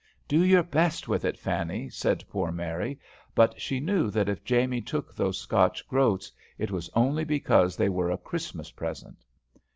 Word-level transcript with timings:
"Do 0.27 0.43
your 0.43 0.63
best 0.63 1.07
with 1.07 1.23
it, 1.25 1.37
Fanny," 1.37 1.87
said 1.87 2.27
poor 2.27 2.51
Mary, 2.51 2.97
but 3.35 3.61
she 3.61 3.79
knew 3.79 4.09
that 4.09 4.27
if 4.29 4.43
Jamie 4.43 4.81
took 4.81 5.15
those 5.15 5.37
Scotch 5.37 5.87
groats 5.87 6.31
it 6.57 6.71
was 6.71 6.89
only 6.95 7.23
because 7.23 7.77
they 7.77 7.87
were 7.87 8.09
a 8.09 8.17
Christmas 8.17 8.71
present. 8.71 9.23